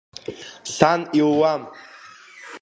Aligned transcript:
Сан 0.75 0.99
илуам. 1.19 1.61